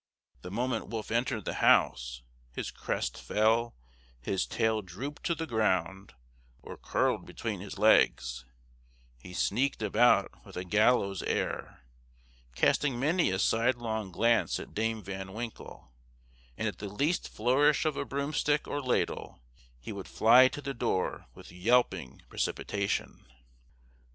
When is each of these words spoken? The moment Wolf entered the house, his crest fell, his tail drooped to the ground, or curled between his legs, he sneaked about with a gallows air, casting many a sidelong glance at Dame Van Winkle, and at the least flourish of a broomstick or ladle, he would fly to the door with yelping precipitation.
The 0.41 0.49
moment 0.49 0.87
Wolf 0.87 1.11
entered 1.11 1.45
the 1.45 1.53
house, 1.61 2.23
his 2.53 2.71
crest 2.71 3.21
fell, 3.21 3.75
his 4.19 4.47
tail 4.47 4.81
drooped 4.81 5.23
to 5.27 5.35
the 5.35 5.45
ground, 5.45 6.15
or 6.63 6.75
curled 6.75 7.27
between 7.27 7.59
his 7.59 7.77
legs, 7.77 8.43
he 9.19 9.31
sneaked 9.31 9.83
about 9.83 10.43
with 10.43 10.57
a 10.57 10.63
gallows 10.63 11.21
air, 11.21 11.83
casting 12.55 12.99
many 12.99 13.29
a 13.29 13.37
sidelong 13.37 14.11
glance 14.11 14.59
at 14.59 14.73
Dame 14.73 15.03
Van 15.03 15.33
Winkle, 15.33 15.91
and 16.57 16.67
at 16.67 16.79
the 16.79 16.89
least 16.89 17.29
flourish 17.29 17.85
of 17.85 17.95
a 17.95 18.03
broomstick 18.03 18.67
or 18.67 18.81
ladle, 18.81 19.43
he 19.79 19.91
would 19.91 20.07
fly 20.07 20.47
to 20.47 20.61
the 20.63 20.73
door 20.73 21.27
with 21.35 21.51
yelping 21.51 22.23
precipitation. 22.27 23.27